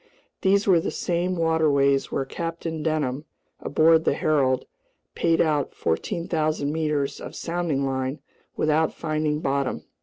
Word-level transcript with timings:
These 0.41 0.65
were 0.65 0.79
the 0.79 0.89
same 0.89 1.35
waterways 1.37 2.11
where 2.11 2.25
Captain 2.25 2.81
Denham, 2.81 3.25
aboard 3.59 4.03
the 4.03 4.15
Herald, 4.15 4.65
payed 5.13 5.39
out 5.39 5.75
14,000 5.75 6.73
meters 6.73 7.19
of 7.21 7.35
sounding 7.35 7.85
line 7.85 8.17
without 8.57 8.95
finding 8.95 9.41
bottom. 9.41 9.83